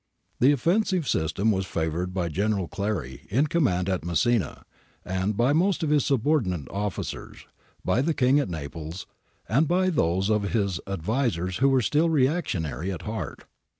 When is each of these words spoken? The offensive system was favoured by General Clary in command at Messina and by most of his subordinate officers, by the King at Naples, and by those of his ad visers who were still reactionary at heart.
The 0.39 0.51
offensive 0.51 1.07
system 1.07 1.51
was 1.51 1.67
favoured 1.67 2.11
by 2.11 2.27
General 2.29 2.67
Clary 2.67 3.27
in 3.29 3.45
command 3.45 3.87
at 3.87 4.03
Messina 4.03 4.63
and 5.05 5.37
by 5.37 5.53
most 5.53 5.83
of 5.83 5.91
his 5.91 6.03
subordinate 6.07 6.67
officers, 6.71 7.45
by 7.85 8.01
the 8.01 8.15
King 8.15 8.39
at 8.39 8.49
Naples, 8.49 9.05
and 9.47 9.67
by 9.67 9.91
those 9.91 10.31
of 10.31 10.53
his 10.53 10.79
ad 10.87 11.03
visers 11.03 11.59
who 11.59 11.69
were 11.69 11.83
still 11.83 12.09
reactionary 12.09 12.91
at 12.91 13.03
heart. 13.03 13.43